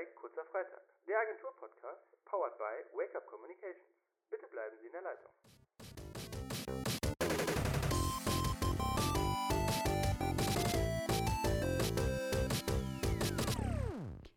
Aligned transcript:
bei 0.00 0.06
Kurzer 0.06 0.46
Freitag, 0.46 0.80
der 1.06 1.18
Agentur-Podcast, 1.18 2.00
powered 2.24 2.56
by 2.56 2.96
Wake 2.96 3.14
Up 3.14 3.26
Communications. 3.26 3.84
Bitte 4.30 4.46
bleiben 4.46 4.74
Sie 4.80 4.86
in 4.86 4.92
der 4.92 5.02
Leitung. 5.02 5.30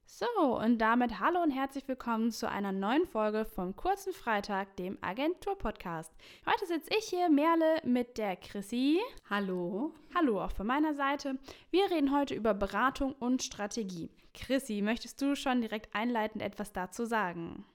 So, 0.06 0.58
und 0.58 0.80
damit 0.80 1.22
hallo 1.22 1.42
und 1.42 1.52
herzlich 1.52 1.88
willkommen 1.88 2.32
zu 2.32 2.50
einer 2.50 2.74
neuen 2.74 3.06
Folge 3.08 3.46
vom 3.46 3.74
Kurzen 3.78 4.12
Freitag, 4.12 4.76
dem 4.76 4.98
Agentur-Podcast. 5.02 6.12
Heute 6.46 6.66
sitze 6.66 6.90
ich 6.98 7.06
hier, 7.06 7.30
Merle, 7.30 7.80
mit 7.86 8.18
der 8.18 8.36
Chrissy. 8.36 9.02
Hallo. 9.30 9.94
Hallo 10.14 10.42
auch 10.42 10.52
von 10.52 10.68
meiner 10.68 10.94
Seite. 10.94 11.38
Wir 11.72 11.90
reden 11.90 12.14
heute 12.14 12.36
über 12.36 12.54
Beratung 12.54 13.14
und 13.14 13.44
Strategie. 13.44 14.10
Chrissy, 14.34 14.82
möchtest 14.82 15.22
du 15.22 15.36
schon 15.36 15.62
direkt 15.62 15.96
einleitend 15.96 16.44
etwas 16.44 16.74
dazu 16.74 17.06
sagen? 17.06 17.66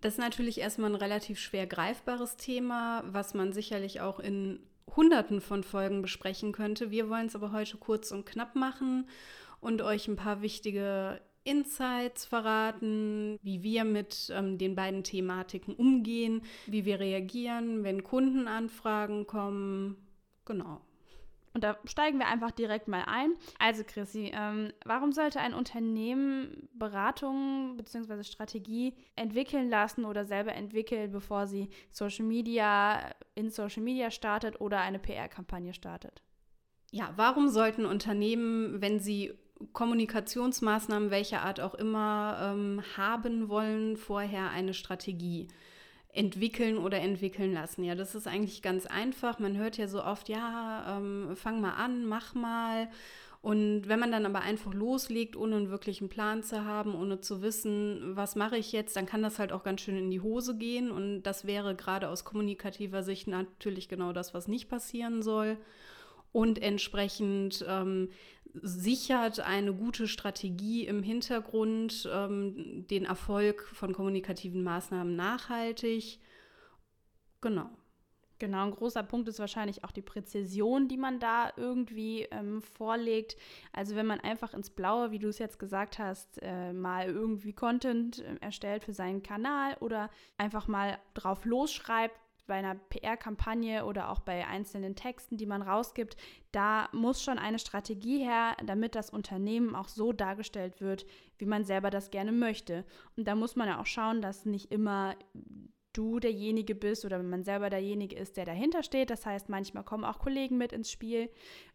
Das 0.00 0.14
ist 0.14 0.18
natürlich 0.18 0.58
erstmal 0.58 0.90
ein 0.90 0.96
relativ 0.96 1.38
schwer 1.38 1.66
greifbares 1.66 2.36
Thema, 2.36 3.04
was 3.06 3.34
man 3.34 3.52
sicherlich 3.52 4.00
auch 4.00 4.18
in 4.18 4.58
Hunderten 4.96 5.40
von 5.40 5.62
Folgen 5.62 6.02
besprechen 6.02 6.52
könnte. 6.52 6.90
Wir 6.90 7.08
wollen 7.08 7.26
es 7.26 7.36
aber 7.36 7.52
heute 7.52 7.76
kurz 7.78 8.10
und 8.10 8.26
knapp 8.26 8.56
machen 8.56 9.08
und 9.60 9.80
euch 9.80 10.08
ein 10.08 10.16
paar 10.16 10.42
wichtige 10.42 11.20
Insights 11.44 12.24
verraten, 12.24 13.38
wie 13.42 13.62
wir 13.62 13.84
mit 13.84 14.32
ähm, 14.34 14.58
den 14.58 14.74
beiden 14.74 15.02
Thematiken 15.04 15.74
umgehen, 15.74 16.42
wie 16.66 16.84
wir 16.84 17.00
reagieren, 17.00 17.84
wenn 17.84 18.04
Kundenanfragen 18.04 19.26
kommen. 19.26 19.96
Genau. 20.44 20.80
Und 21.54 21.64
da 21.64 21.76
steigen 21.84 22.18
wir 22.18 22.28
einfach 22.28 22.50
direkt 22.50 22.88
mal 22.88 23.04
ein. 23.06 23.34
Also 23.58 23.82
Chrissy, 23.86 24.32
ähm, 24.34 24.72
warum 24.84 25.12
sollte 25.12 25.40
ein 25.40 25.54
Unternehmen 25.54 26.68
Beratung 26.72 27.76
bzw. 27.76 28.22
Strategie 28.22 28.94
entwickeln 29.16 29.68
lassen 29.68 30.04
oder 30.04 30.24
selber 30.24 30.54
entwickeln, 30.54 31.12
bevor 31.12 31.46
sie 31.46 31.68
Social 31.90 32.24
Media 32.24 33.14
in 33.34 33.50
Social 33.50 33.82
Media 33.82 34.10
startet 34.10 34.60
oder 34.60 34.80
eine 34.80 34.98
PR-Kampagne 34.98 35.74
startet? 35.74 36.22
Ja, 36.90 37.12
warum 37.16 37.48
sollten 37.48 37.86
Unternehmen, 37.86 38.80
wenn 38.80 38.98
sie 38.98 39.32
Kommunikationsmaßnahmen 39.72 41.10
welcher 41.10 41.42
Art 41.42 41.60
auch 41.60 41.74
immer 41.74 42.52
ähm, 42.54 42.82
haben 42.96 43.48
wollen, 43.48 43.96
vorher 43.96 44.50
eine 44.50 44.74
Strategie 44.74 45.48
entwickeln 46.12 46.76
oder 46.76 47.00
entwickeln 47.00 47.54
lassen. 47.54 47.84
Ja, 47.84 47.94
das 47.94 48.14
ist 48.14 48.28
eigentlich 48.28 48.62
ganz 48.62 48.86
einfach. 48.86 49.38
Man 49.38 49.56
hört 49.56 49.78
ja 49.78 49.88
so 49.88 50.04
oft, 50.04 50.28
ja, 50.28 50.98
ähm, 50.98 51.34
fang 51.36 51.60
mal 51.60 51.72
an, 51.72 52.04
mach 52.04 52.34
mal. 52.34 52.88
Und 53.40 53.88
wenn 53.88 53.98
man 53.98 54.12
dann 54.12 54.24
aber 54.24 54.42
einfach 54.42 54.72
loslegt, 54.72 55.34
ohne 55.36 55.56
einen 55.56 55.70
wirklichen 55.70 56.08
Plan 56.08 56.44
zu 56.44 56.64
haben, 56.64 56.94
ohne 56.94 57.20
zu 57.20 57.42
wissen, 57.42 58.14
was 58.14 58.36
mache 58.36 58.56
ich 58.56 58.70
jetzt, 58.70 58.94
dann 58.94 59.06
kann 59.06 59.22
das 59.22 59.40
halt 59.40 59.52
auch 59.52 59.64
ganz 59.64 59.80
schön 59.80 59.96
in 59.96 60.10
die 60.12 60.20
Hose 60.20 60.56
gehen. 60.56 60.92
Und 60.92 61.24
das 61.24 61.44
wäre 61.44 61.74
gerade 61.74 62.08
aus 62.08 62.24
kommunikativer 62.24 63.02
Sicht 63.02 63.26
natürlich 63.26 63.88
genau 63.88 64.12
das, 64.12 64.32
was 64.32 64.46
nicht 64.46 64.68
passieren 64.68 65.22
soll. 65.22 65.56
Und 66.30 66.62
entsprechend 66.62 67.64
ähm, 67.68 68.10
sichert 68.54 69.40
eine 69.40 69.72
gute 69.72 70.06
Strategie 70.06 70.86
im 70.86 71.02
Hintergrund 71.02 72.08
ähm, 72.12 72.86
den 72.88 73.04
Erfolg 73.04 73.62
von 73.72 73.92
kommunikativen 73.92 74.62
Maßnahmen 74.62 75.16
nachhaltig. 75.16 76.18
Genau. 77.40 77.70
Genau, 78.42 78.64
ein 78.64 78.72
großer 78.72 79.04
Punkt 79.04 79.28
ist 79.28 79.38
wahrscheinlich 79.38 79.84
auch 79.84 79.92
die 79.92 80.02
Präzision, 80.02 80.88
die 80.88 80.96
man 80.96 81.20
da 81.20 81.52
irgendwie 81.56 82.22
ähm, 82.32 82.60
vorlegt. 82.60 83.36
Also 83.72 83.94
wenn 83.94 84.06
man 84.06 84.18
einfach 84.18 84.52
ins 84.52 84.68
Blaue, 84.68 85.12
wie 85.12 85.20
du 85.20 85.28
es 85.28 85.38
jetzt 85.38 85.60
gesagt 85.60 86.00
hast, 86.00 86.42
äh, 86.42 86.72
mal 86.72 87.06
irgendwie 87.06 87.52
Content 87.52 88.18
äh, 88.18 88.38
erstellt 88.40 88.82
für 88.82 88.94
seinen 88.94 89.22
Kanal 89.22 89.76
oder 89.78 90.10
einfach 90.38 90.66
mal 90.66 90.98
drauf 91.14 91.44
losschreibt, 91.44 92.16
bei 92.46 92.54
einer 92.54 92.74
PR-Kampagne 92.74 93.84
oder 93.84 94.10
auch 94.10 94.20
bei 94.20 94.46
einzelnen 94.46 94.94
Texten, 94.94 95.36
die 95.36 95.46
man 95.46 95.62
rausgibt, 95.62 96.16
da 96.50 96.88
muss 96.92 97.22
schon 97.22 97.38
eine 97.38 97.58
Strategie 97.58 98.18
her, 98.18 98.56
damit 98.64 98.94
das 98.94 99.10
Unternehmen 99.10 99.74
auch 99.74 99.88
so 99.88 100.12
dargestellt 100.12 100.80
wird, 100.80 101.06
wie 101.38 101.46
man 101.46 101.64
selber 101.64 101.90
das 101.90 102.10
gerne 102.10 102.32
möchte. 102.32 102.84
Und 103.16 103.28
da 103.28 103.34
muss 103.34 103.56
man 103.56 103.68
ja 103.68 103.80
auch 103.80 103.86
schauen, 103.86 104.22
dass 104.22 104.44
nicht 104.44 104.72
immer 104.72 105.16
du 105.92 106.20
derjenige 106.20 106.74
bist 106.74 107.04
oder 107.04 107.18
wenn 107.18 107.28
man 107.28 107.44
selber 107.44 107.70
derjenige 107.70 108.16
ist, 108.16 108.36
der 108.36 108.46
dahinter 108.46 108.82
steht. 108.82 109.10
Das 109.10 109.26
heißt, 109.26 109.48
manchmal 109.48 109.84
kommen 109.84 110.04
auch 110.04 110.18
Kollegen 110.18 110.56
mit 110.56 110.72
ins 110.72 110.90
Spiel, 110.90 111.28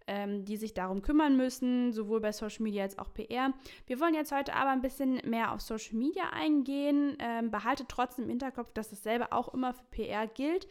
ähm, 0.07 0.45
die 0.45 0.57
sich 0.57 0.73
darum 0.73 1.01
kümmern 1.01 1.37
müssen, 1.37 1.91
sowohl 1.91 2.21
bei 2.21 2.31
Social 2.31 2.63
Media 2.63 2.83
als 2.83 2.97
auch 2.97 3.13
PR. 3.13 3.53
Wir 3.85 3.99
wollen 3.99 4.15
jetzt 4.15 4.31
heute 4.31 4.53
aber 4.53 4.71
ein 4.71 4.81
bisschen 4.81 5.21
mehr 5.25 5.51
auf 5.51 5.61
Social 5.61 5.95
Media 5.95 6.29
eingehen. 6.31 7.17
Ähm, 7.19 7.51
behaltet 7.51 7.89
trotzdem 7.89 8.25
im 8.25 8.29
Hinterkopf, 8.31 8.71
dass 8.73 8.89
dasselbe 8.89 9.31
auch 9.31 9.53
immer 9.53 9.73
für 9.73 9.83
PR 9.91 10.27
gilt. 10.27 10.67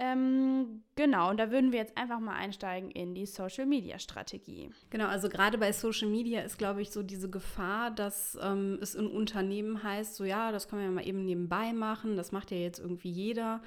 Ähm, 0.00 0.84
genau, 0.94 1.30
und 1.30 1.38
da 1.38 1.50
würden 1.50 1.72
wir 1.72 1.80
jetzt 1.80 1.98
einfach 1.98 2.20
mal 2.20 2.34
einsteigen 2.34 2.90
in 2.92 3.16
die 3.16 3.26
Social 3.26 3.66
Media 3.66 3.98
Strategie. 3.98 4.70
Genau, 4.90 5.06
also 5.06 5.28
gerade 5.28 5.58
bei 5.58 5.72
Social 5.72 6.08
Media 6.08 6.40
ist, 6.42 6.56
glaube 6.56 6.82
ich, 6.82 6.90
so 6.90 7.02
diese 7.02 7.28
Gefahr, 7.28 7.90
dass 7.90 8.38
ähm, 8.40 8.78
es 8.80 8.94
in 8.94 9.08
Unternehmen 9.08 9.82
heißt, 9.82 10.14
so 10.14 10.24
ja, 10.24 10.52
das 10.52 10.68
können 10.68 10.82
wir 10.82 10.86
ja 10.86 10.94
mal 10.94 11.06
eben 11.06 11.24
nebenbei 11.24 11.72
machen, 11.72 12.16
das 12.16 12.30
macht 12.30 12.52
ja 12.52 12.58
jetzt 12.58 12.78
irgendwie 12.78 13.10
jeder, 13.10 13.60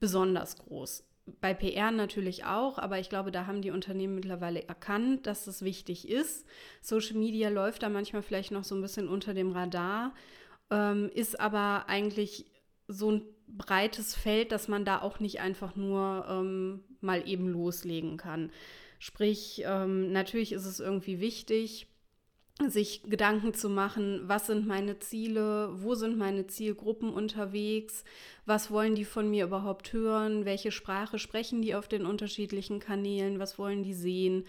besonders 0.00 0.56
groß. 0.56 1.04
Bei 1.40 1.54
PR 1.54 1.90
natürlich 1.90 2.44
auch, 2.44 2.78
aber 2.78 3.00
ich 3.00 3.08
glaube, 3.08 3.32
da 3.32 3.46
haben 3.46 3.60
die 3.60 3.72
Unternehmen 3.72 4.14
mittlerweile 4.14 4.62
erkannt, 4.68 5.26
dass 5.26 5.44
das 5.44 5.62
wichtig 5.62 6.08
ist. 6.08 6.46
Social 6.80 7.16
Media 7.16 7.48
läuft 7.48 7.82
da 7.82 7.88
manchmal 7.88 8.22
vielleicht 8.22 8.52
noch 8.52 8.62
so 8.62 8.76
ein 8.76 8.80
bisschen 8.80 9.08
unter 9.08 9.34
dem 9.34 9.50
Radar, 9.50 10.14
ähm, 10.70 11.10
ist 11.12 11.40
aber 11.40 11.88
eigentlich 11.88 12.46
so 12.86 13.10
ein 13.10 13.22
breites 13.48 14.14
Feld, 14.14 14.52
dass 14.52 14.68
man 14.68 14.84
da 14.84 15.02
auch 15.02 15.18
nicht 15.18 15.40
einfach 15.40 15.74
nur 15.74 16.26
ähm, 16.28 16.84
mal 17.00 17.28
eben 17.28 17.48
loslegen 17.48 18.16
kann. 18.16 18.52
Sprich, 18.98 19.62
ähm, 19.64 20.12
natürlich 20.12 20.52
ist 20.52 20.64
es 20.64 20.80
irgendwie 20.80 21.20
wichtig, 21.20 21.88
sich 22.68 23.02
Gedanken 23.02 23.52
zu 23.52 23.68
machen, 23.68 24.22
was 24.26 24.46
sind 24.46 24.66
meine 24.66 24.98
Ziele, 24.98 25.70
wo 25.74 25.94
sind 25.94 26.16
meine 26.16 26.46
Zielgruppen 26.46 27.10
unterwegs, 27.10 28.02
was 28.46 28.70
wollen 28.70 28.94
die 28.94 29.04
von 29.04 29.30
mir 29.30 29.44
überhaupt 29.44 29.92
hören, 29.92 30.44
welche 30.46 30.72
Sprache 30.72 31.18
sprechen 31.18 31.60
die 31.60 31.74
auf 31.74 31.86
den 31.86 32.06
unterschiedlichen 32.06 32.80
Kanälen, 32.80 33.38
was 33.38 33.58
wollen 33.58 33.82
die 33.82 33.94
sehen, 33.94 34.44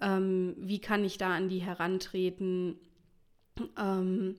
ähm, 0.00 0.54
wie 0.58 0.78
kann 0.78 1.04
ich 1.04 1.16
da 1.16 1.34
an 1.34 1.48
die 1.48 1.60
herantreten. 1.60 2.78
Ähm, 3.78 4.36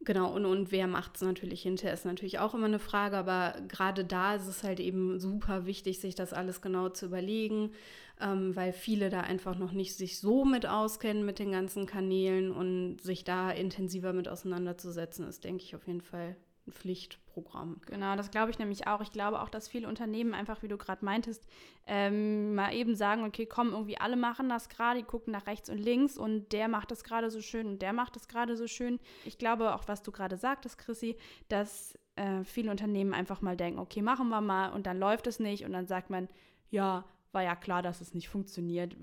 Genau, 0.00 0.32
und, 0.34 0.46
und 0.46 0.70
wer 0.70 0.86
macht 0.86 1.16
es 1.16 1.22
natürlich 1.22 1.62
hinterher, 1.62 1.92
ist 1.92 2.04
natürlich 2.04 2.38
auch 2.38 2.54
immer 2.54 2.66
eine 2.66 2.78
Frage, 2.78 3.16
aber 3.16 3.54
gerade 3.66 4.04
da 4.04 4.36
ist 4.36 4.46
es 4.46 4.62
halt 4.62 4.78
eben 4.78 5.18
super 5.18 5.66
wichtig, 5.66 5.98
sich 6.00 6.14
das 6.14 6.32
alles 6.32 6.60
genau 6.62 6.88
zu 6.88 7.06
überlegen, 7.06 7.72
ähm, 8.20 8.54
weil 8.54 8.72
viele 8.72 9.10
da 9.10 9.20
einfach 9.22 9.58
noch 9.58 9.72
nicht 9.72 9.96
sich 9.96 10.18
so 10.20 10.44
mit 10.44 10.66
auskennen 10.66 11.26
mit 11.26 11.40
den 11.40 11.50
ganzen 11.50 11.84
Kanälen 11.86 12.52
und 12.52 12.98
sich 13.02 13.24
da 13.24 13.50
intensiver 13.50 14.12
mit 14.12 14.28
auseinanderzusetzen, 14.28 15.26
ist, 15.26 15.42
denke 15.44 15.64
ich, 15.64 15.74
auf 15.74 15.86
jeden 15.88 16.02
Fall 16.02 16.36
Pflichtprogramm. 16.72 17.80
Genau, 17.86 18.16
das 18.16 18.30
glaube 18.30 18.50
ich 18.50 18.58
nämlich 18.58 18.86
auch. 18.86 19.00
Ich 19.00 19.10
glaube 19.10 19.40
auch, 19.40 19.48
dass 19.48 19.68
viele 19.68 19.88
Unternehmen 19.88 20.34
einfach, 20.34 20.62
wie 20.62 20.68
du 20.68 20.76
gerade 20.76 21.04
meintest, 21.04 21.46
ähm, 21.86 22.54
mal 22.54 22.74
eben 22.74 22.94
sagen, 22.94 23.24
okay, 23.24 23.46
komm, 23.46 23.70
irgendwie 23.70 23.98
alle 23.98 24.16
machen 24.16 24.48
das 24.48 24.68
gerade, 24.68 25.00
die 25.00 25.04
gucken 25.04 25.32
nach 25.32 25.46
rechts 25.46 25.68
und 25.70 25.78
links 25.78 26.18
und 26.18 26.52
der 26.52 26.68
macht 26.68 26.90
das 26.90 27.04
gerade 27.04 27.30
so 27.30 27.40
schön 27.40 27.66
und 27.66 27.82
der 27.82 27.92
macht 27.92 28.16
das 28.16 28.28
gerade 28.28 28.56
so 28.56 28.66
schön. 28.66 28.98
Ich 29.24 29.38
glaube 29.38 29.74
auch, 29.74 29.86
was 29.86 30.02
du 30.02 30.12
gerade 30.12 30.36
sagtest, 30.36 30.78
Chrissy, 30.78 31.16
dass 31.48 31.98
äh, 32.16 32.44
viele 32.44 32.70
Unternehmen 32.70 33.14
einfach 33.14 33.40
mal 33.40 33.56
denken, 33.56 33.78
okay, 33.78 34.02
machen 34.02 34.28
wir 34.28 34.40
mal 34.40 34.70
und 34.70 34.86
dann 34.86 34.98
läuft 34.98 35.26
es 35.26 35.38
nicht 35.38 35.64
und 35.64 35.72
dann 35.72 35.86
sagt 35.86 36.10
man, 36.10 36.28
ja, 36.70 37.04
war 37.32 37.42
ja 37.42 37.56
klar, 37.56 37.82
dass 37.82 38.00
es 38.00 38.14
nicht 38.14 38.28
funktioniert. 38.28 38.96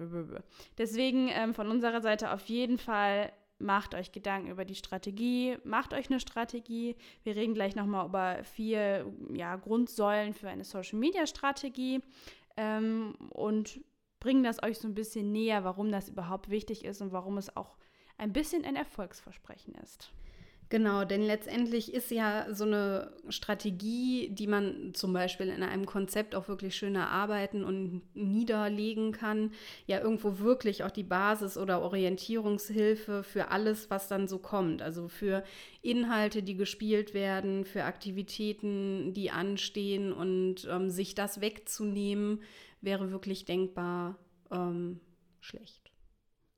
Deswegen 0.78 1.30
ähm, 1.30 1.54
von 1.54 1.70
unserer 1.70 2.02
Seite 2.02 2.32
auf 2.32 2.46
jeden 2.48 2.78
Fall 2.78 3.32
macht 3.60 3.96
euch 3.96 4.12
Gedanken 4.12 4.50
über 4.50 4.66
die 4.66 4.76
Strategie, 4.76 5.58
macht 5.64 5.94
euch 5.94 6.10
eine 6.10 6.20
Strategie. 6.20 6.96
Wir 7.24 7.36
reden 7.36 7.54
gleich 7.54 7.76
nochmal 7.76 8.08
über 8.08 8.44
vier 8.44 9.12
ja, 9.34 9.56
Grundsäulen 9.56 10.34
für 10.34 10.50
eine 10.50 10.64
Social-Media-Strategie 10.64 12.02
ähm, 12.58 13.16
und 13.30 13.80
bringen 14.20 14.44
das 14.44 14.62
euch 14.64 14.80
so 14.80 14.88
ein 14.88 14.96
bisschen 14.96 15.32
näher, 15.32 15.64
warum 15.64 15.92
das 15.92 16.10
überhaupt 16.10 16.50
wichtig 16.50 16.84
ist 16.84 17.02
und 17.02 17.12
warum 17.12 17.38
es 17.38 17.56
auch 17.56 17.78
ein 18.18 18.34
bisschen 18.34 18.66
ein 18.66 18.76
Erfolgsversprechen 18.76 19.76
ist. 19.76 20.12
Genau, 20.70 21.06
denn 21.06 21.22
letztendlich 21.22 21.94
ist 21.94 22.10
ja 22.10 22.48
so 22.52 22.64
eine 22.64 23.12
Strategie, 23.30 24.30
die 24.32 24.48
man 24.48 24.94
zum 24.96 25.14
Beispiel 25.14 25.48
in 25.50 25.62
einem 25.62 25.86
Konzept 25.86 26.34
auch 26.34 26.48
wirklich 26.48 26.76
schön 26.76 26.96
erarbeiten 26.96 27.64
und 27.64 28.02
niederlegen 28.16 29.12
kann, 29.12 29.52
ja 29.86 30.00
irgendwo 30.02 30.40
wirklich 30.40 30.84
auch 30.84 30.90
die 30.90 31.04
Basis 31.04 31.58
oder 31.58 31.82
Orientierungshilfe 31.84 33.22
für 33.24 33.50
alles, 33.50 33.92
was 33.92 34.08
dann 34.08 34.28
so 34.28 34.40
kommt. 34.40 34.82
Also 34.82 35.08
für 35.08 35.44
Inhalte, 35.84 36.42
die 36.42 36.56
gespielt 36.58 37.14
werden, 37.14 37.64
für 37.66 37.84
Aktivitäten, 37.84 39.14
die 39.14 39.30
anstehen 39.30 40.12
und 40.12 40.68
ähm, 40.70 40.90
sich 40.90 41.14
das 41.14 41.42
wegzunehmen, 41.42 42.42
wäre 42.82 43.12
wirklich 43.12 43.46
denkbar 43.46 44.18
ähm, 44.52 45.00
schlecht. 45.42 45.85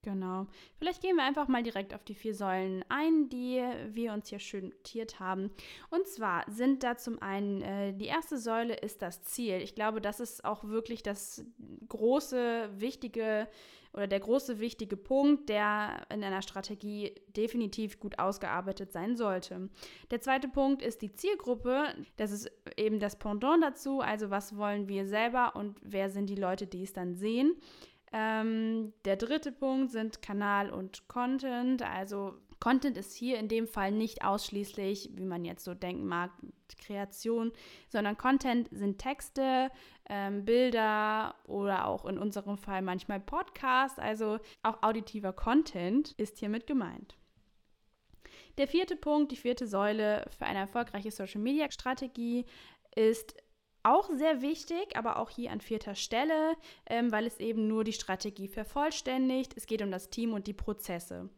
Genau. 0.08 0.48
Vielleicht 0.80 1.02
gehen 1.02 1.18
wir 1.18 1.26
einfach 1.26 1.50
mal 1.50 1.64
direkt 1.64 1.94
auf 1.94 2.06
die 2.06 2.16
vier 2.16 2.34
Säulen 2.34 2.82
ein, 2.88 3.28
die 3.28 3.62
wir 3.90 4.14
uns 4.14 4.30
hier 4.30 4.40
schön 4.40 4.70
notiert 4.70 5.20
haben. 5.20 5.52
Und 5.90 6.08
zwar 6.08 6.50
sind 6.50 6.84
da 6.84 6.96
zum 6.96 7.22
einen, 7.22 7.62
äh, 7.62 7.92
die 7.92 8.06
erste 8.06 8.38
Säule 8.38 8.76
ist 8.76 9.02
das 9.02 9.24
Ziel. 9.24 9.56
Ich 9.56 9.76
glaube, 9.76 10.00
das 10.00 10.22
ist 10.22 10.46
auch 10.46 10.64
wirklich 10.64 11.04
das 11.04 11.44
große, 11.90 12.70
wichtige 12.78 13.50
oder 13.92 14.08
der 14.08 14.22
große, 14.22 14.60
wichtige 14.60 14.96
Punkt, 14.96 15.50
der 15.50 16.06
in 16.10 16.24
einer 16.24 16.42
Strategie 16.42 17.14
definitiv 17.36 18.00
gut 18.00 18.18
ausgearbeitet 18.18 18.94
sein 18.94 19.18
sollte. 19.18 19.70
Der 20.10 20.22
zweite 20.22 20.48
Punkt 20.48 20.82
ist 20.82 21.02
die 21.02 21.12
Zielgruppe. 21.12 21.84
Das 22.16 22.32
ist 22.32 22.50
eben 22.78 23.00
das 23.00 23.20
Pendant 23.20 23.62
dazu. 23.62 24.00
Also 24.00 24.30
was 24.30 24.56
wollen 24.56 24.88
wir 24.88 25.06
selber 25.06 25.58
und 25.58 25.78
wer 25.82 26.10
sind 26.10 26.30
die 26.30 26.36
Leute, 26.36 26.66
die 26.66 26.84
es 26.84 26.94
dann 26.94 27.16
sehen. 27.16 27.58
Ähm, 28.14 28.94
der 29.06 29.18
dritte 29.18 29.52
Punkt 29.52 29.92
sind 29.92 30.22
Kanal 30.22 30.70
und 30.70 31.08
Content. 31.08 31.82
Also 31.82 32.36
Content 32.60 32.98
ist 32.98 33.14
hier 33.14 33.38
in 33.38 33.48
dem 33.48 33.68
Fall 33.68 33.92
nicht 33.92 34.24
ausschließlich, 34.24 35.12
wie 35.14 35.26
man 35.26 35.46
jetzt 35.46 35.64
so 35.64 35.74
denken 35.74 36.08
mag, 36.08 36.32
Kreation, 36.80 37.52
sondern 37.90 38.18
Content 38.18 38.70
sind 38.72 38.98
Texte, 38.98 39.70
ähm, 40.10 40.46
Bilder 40.46 41.36
oder 41.46 41.88
auch 41.88 42.06
in 42.06 42.18
unserem 42.18 42.58
Fall 42.58 42.82
manchmal 42.82 43.20
Podcast. 43.20 44.00
Also 44.00 44.40
auch 44.64 44.82
auditiver 44.84 45.34
Content 45.34 46.14
ist 46.14 46.38
hiermit 46.40 46.66
gemeint. 46.66 47.16
Der 48.58 48.68
vierte 48.68 48.96
Punkt, 48.96 49.32
die 49.32 49.36
vierte 49.36 49.68
Säule 49.68 50.26
für 50.38 50.46
eine 50.46 50.60
erfolgreiche 50.60 51.12
Social-Media-Strategie 51.12 52.46
ist 52.96 53.36
auch 53.88 54.10
sehr 54.14 54.42
wichtig, 54.42 54.96
aber 54.96 55.18
auch 55.18 55.30
hier 55.30 55.52
an 55.52 55.62
vierter 55.62 55.96
Stelle, 55.96 56.56
ähm, 56.86 57.12
weil 57.12 57.26
es 57.26 57.40
eben 57.40 57.68
nur 57.68 57.84
die 57.84 57.94
Strategie 57.94 58.48
vervollständigt. 58.48 59.56
Es 59.56 59.66
geht 59.66 59.82
um 59.82 59.92
das 59.92 60.10
Team 60.10 60.34
und 60.34 60.48
die 60.48 60.54
Prozesse. 60.54 61.30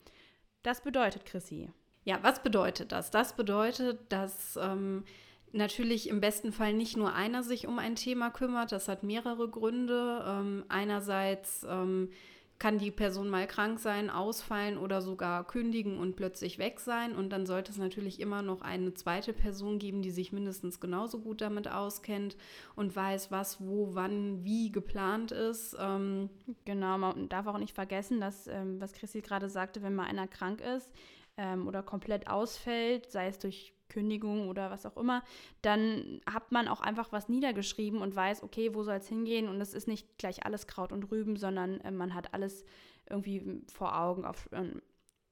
Das 0.64 0.82
bedeutet, 0.82 1.26
Chrissy. 1.26 1.70
Ja, 2.04 2.20
was 2.22 2.42
bedeutet 2.42 2.92
das? 2.92 3.12
Das 3.12 3.36
bedeutet, 3.36 4.00
dass 4.12 4.58
ähm, 4.62 5.06
natürlich 5.52 6.10
im 6.10 6.22
besten 6.22 6.52
Fall 6.52 6.74
nicht 6.74 6.98
nur 6.98 7.14
einer 7.14 7.44
sich 7.44 7.68
um 7.68 7.80
ein 7.80 7.96
Thema 7.96 8.30
kümmert. 8.30 8.72
Das 8.72 8.88
hat 8.88 9.04
mehrere 9.04 9.50
Gründe. 9.50 10.24
Ähm, 10.28 10.66
einerseits 10.70 11.64
ähm, 11.70 12.10
kann 12.60 12.78
die 12.78 12.92
Person 12.92 13.30
mal 13.30 13.48
krank 13.48 13.80
sein, 13.80 14.10
ausfallen 14.10 14.78
oder 14.78 15.02
sogar 15.02 15.48
kündigen 15.48 15.98
und 15.98 16.18
plötzlich 16.18 16.60
weg 16.60 16.82
sein. 16.82 17.16
Und 17.16 17.30
dann 17.30 17.46
sollte 17.46 17.72
es 17.72 17.78
natürlich 17.78 18.20
immer 18.20 18.42
noch 18.42 18.62
eine 18.62 18.94
zweite 18.94 19.32
Person 19.32 19.80
geben, 19.80 20.02
die 20.02 20.12
sich 20.12 20.34
mindestens 20.34 20.82
genauso 20.82 21.20
gut 21.20 21.40
damit 21.40 21.70
auskennt 21.70 22.36
und 22.76 22.94
weiß, 22.94 23.32
was, 23.32 23.62
wo, 23.62 23.96
wann, 23.96 24.44
wie 24.44 24.72
geplant 24.74 25.32
ist. 25.32 25.78
Ähm 25.80 26.30
genau, 26.66 26.98
man 26.98 27.30
darf 27.30 27.48
auch 27.48 27.58
nicht 27.58 27.74
vergessen, 27.74 28.20
dass, 28.20 28.48
ähm, 28.48 28.82
was 28.82 28.92
Chrissy 28.92 29.22
gerade 29.22 29.48
sagte, 29.48 29.82
wenn 29.82 29.96
mal 29.96 30.08
einer 30.08 30.28
krank 30.28 30.60
ist 30.60 30.92
ähm, 31.38 31.66
oder 31.66 31.82
komplett 31.82 32.28
ausfällt, 32.28 33.10
sei 33.10 33.28
es 33.28 33.40
durch 33.40 33.74
Kündigung 33.90 34.50
oder 34.50 34.72
was 34.72 34.86
auch 34.86 34.98
immer, 34.98 35.24
dann 35.62 36.22
hat 36.32 36.52
man 36.52 36.68
auch 36.68 36.82
einfach 36.82 37.12
was 37.12 37.30
niedergeschrieben 37.30 38.02
und 38.02 38.16
weiß, 38.16 38.44
okay, 38.44 38.74
wo 38.74 38.84
soll 38.84 38.96
es 38.96 39.08
hingehen 39.08 39.48
und 39.48 39.60
es 39.60 39.74
ist 39.74 39.88
nicht 39.88 40.18
gleich 40.18 40.46
alles 40.46 40.68
Kraut 40.68 40.92
und 40.92 41.12
Rüben, 41.12 41.36
sondern 41.36 41.82
äh, 41.82 41.92
man 41.92 42.14
hat 42.14 42.34
alles 42.34 42.64
irgendwie 43.10 43.62
vor 43.72 44.00
Augen 44.00 44.26
auf, 44.26 44.50
äh, 44.52 44.72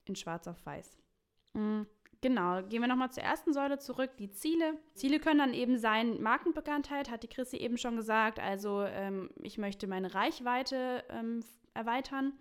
in 0.06 0.16
schwarz 0.16 0.48
auf 0.48 0.66
weiß. 0.66 0.98
Mhm. 1.54 1.88
Genau, 2.22 2.64
gehen 2.64 2.82
wir 2.82 2.88
nochmal 2.88 3.12
zur 3.12 3.22
ersten 3.22 3.54
Säule 3.54 3.78
zurück, 3.78 4.18
die 4.18 4.32
Ziele. 4.32 4.74
Ziele 4.96 5.20
können 5.20 5.38
dann 5.38 5.54
eben 5.54 5.78
sein, 5.78 6.20
Markenbekanntheit, 6.22 7.12
hat 7.12 7.22
die 7.22 7.28
Chrissy 7.28 7.58
eben 7.58 7.78
schon 7.78 7.96
gesagt. 7.96 8.40
Also 8.40 8.82
ähm, 8.82 9.30
ich 9.44 9.60
möchte 9.60 9.86
meine 9.86 10.16
Reichweite 10.16 11.04
ähm, 11.10 11.42
erweitern. 11.76 12.34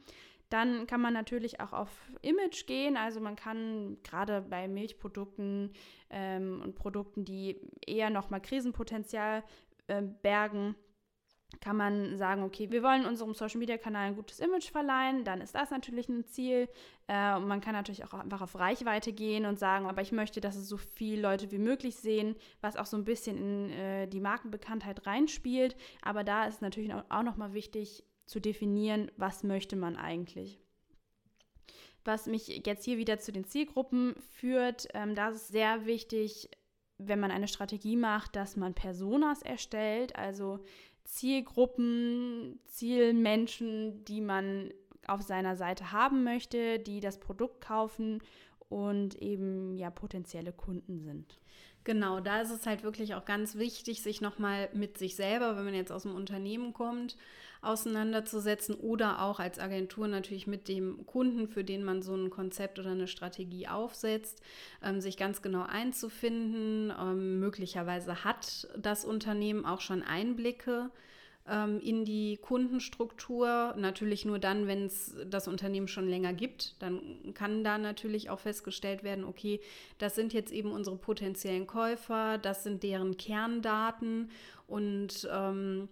Dann 0.48 0.86
kann 0.86 1.00
man 1.00 1.12
natürlich 1.12 1.60
auch 1.60 1.72
auf 1.72 1.90
Image 2.22 2.66
gehen. 2.66 2.96
Also 2.96 3.20
man 3.20 3.36
kann 3.36 3.98
gerade 4.04 4.42
bei 4.42 4.68
Milchprodukten 4.68 5.72
ähm, 6.10 6.60
und 6.62 6.74
Produkten, 6.76 7.24
die 7.24 7.60
eher 7.84 8.10
nochmal 8.10 8.40
Krisenpotenzial 8.40 9.42
äh, 9.88 10.02
bergen, 10.02 10.76
kann 11.60 11.76
man 11.76 12.16
sagen, 12.16 12.42
okay, 12.42 12.70
wir 12.70 12.82
wollen 12.82 13.06
unserem 13.06 13.32
Social-Media-Kanal 13.32 14.08
ein 14.08 14.16
gutes 14.16 14.40
Image 14.40 14.70
verleihen, 14.70 15.24
dann 15.24 15.40
ist 15.40 15.54
das 15.54 15.70
natürlich 15.70 16.08
ein 16.08 16.24
Ziel. 16.26 16.68
Äh, 17.06 17.36
und 17.36 17.46
man 17.46 17.60
kann 17.60 17.72
natürlich 17.72 18.04
auch 18.04 18.14
einfach 18.14 18.42
auf 18.42 18.58
Reichweite 18.58 19.12
gehen 19.12 19.46
und 19.46 19.58
sagen, 19.58 19.86
aber 19.86 20.02
ich 20.02 20.12
möchte, 20.12 20.40
dass 20.40 20.56
es 20.56 20.68
so 20.68 20.76
viele 20.76 21.22
Leute 21.22 21.50
wie 21.52 21.58
möglich 21.58 21.96
sehen, 21.96 22.34
was 22.60 22.76
auch 22.76 22.86
so 22.86 22.96
ein 22.96 23.04
bisschen 23.04 23.38
in 23.38 23.70
äh, 23.70 24.08
die 24.08 24.20
Markenbekanntheit 24.20 25.06
reinspielt. 25.06 25.76
Aber 26.02 26.24
da 26.24 26.46
ist 26.46 26.62
natürlich 26.62 26.92
auch 26.92 27.22
nochmal 27.22 27.54
wichtig, 27.54 28.04
zu 28.26 28.40
definieren, 28.40 29.10
was 29.16 29.42
möchte 29.42 29.76
man 29.76 29.96
eigentlich. 29.96 30.60
Was 32.04 32.26
mich 32.26 32.48
jetzt 32.64 32.84
hier 32.84 32.98
wieder 32.98 33.18
zu 33.18 33.32
den 33.32 33.44
Zielgruppen 33.44 34.14
führt, 34.34 34.88
ähm, 34.94 35.14
da 35.14 35.30
ist 35.30 35.48
sehr 35.48 35.86
wichtig, 35.86 36.50
wenn 36.98 37.20
man 37.20 37.30
eine 37.30 37.48
Strategie 37.48 37.96
macht, 37.96 38.36
dass 38.36 38.56
man 38.56 38.74
Personas 38.74 39.42
erstellt, 39.42 40.16
also 40.16 40.60
Zielgruppen, 41.04 42.60
Zielmenschen, 42.66 44.04
die 44.04 44.20
man 44.20 44.72
auf 45.06 45.22
seiner 45.22 45.56
Seite 45.56 45.92
haben 45.92 46.24
möchte, 46.24 46.78
die 46.78 47.00
das 47.00 47.18
Produkt 47.18 47.60
kaufen 47.60 48.22
und 48.68 49.14
eben 49.16 49.76
ja 49.76 49.90
potenzielle 49.90 50.52
Kunden 50.52 51.00
sind. 51.00 51.38
Genau, 51.84 52.18
da 52.18 52.40
ist 52.40 52.50
es 52.50 52.66
halt 52.66 52.82
wirklich 52.82 53.14
auch 53.14 53.24
ganz 53.24 53.54
wichtig, 53.54 54.02
sich 54.02 54.20
nochmal 54.20 54.68
mit 54.72 54.98
sich 54.98 55.14
selber, 55.14 55.56
wenn 55.56 55.64
man 55.64 55.74
jetzt 55.74 55.92
aus 55.92 56.02
dem 56.02 56.16
Unternehmen 56.16 56.72
kommt, 56.72 57.16
auseinanderzusetzen 57.62 58.74
oder 58.74 59.22
auch 59.22 59.40
als 59.40 59.58
Agentur 59.58 60.08
natürlich 60.08 60.46
mit 60.46 60.68
dem 60.68 61.06
Kunden, 61.06 61.48
für 61.48 61.64
den 61.64 61.82
man 61.84 62.02
so 62.02 62.14
ein 62.14 62.30
Konzept 62.30 62.78
oder 62.78 62.90
eine 62.90 63.08
Strategie 63.08 63.68
aufsetzt, 63.68 64.40
ähm, 64.82 65.00
sich 65.00 65.16
ganz 65.16 65.42
genau 65.42 65.62
einzufinden. 65.62 66.92
Ähm, 66.98 67.40
möglicherweise 67.40 68.24
hat 68.24 68.68
das 68.76 69.04
Unternehmen 69.04 69.64
auch 69.64 69.80
schon 69.80 70.02
Einblicke 70.02 70.90
ähm, 71.48 71.80
in 71.80 72.04
die 72.04 72.38
Kundenstruktur. 72.38 73.74
Natürlich 73.76 74.24
nur 74.24 74.38
dann, 74.38 74.66
wenn 74.66 74.86
es 74.86 75.14
das 75.26 75.48
Unternehmen 75.48 75.88
schon 75.88 76.08
länger 76.08 76.32
gibt. 76.32 76.74
Dann 76.80 77.34
kann 77.34 77.64
da 77.64 77.78
natürlich 77.78 78.30
auch 78.30 78.40
festgestellt 78.40 79.02
werden, 79.02 79.24
okay, 79.24 79.60
das 79.98 80.14
sind 80.14 80.32
jetzt 80.32 80.52
eben 80.52 80.72
unsere 80.72 80.96
potenziellen 80.96 81.66
Käufer, 81.66 82.38
das 82.38 82.64
sind 82.64 82.82
deren 82.82 83.16
Kerndaten 83.16 84.30
und 84.66 85.28
ähm, 85.32 85.88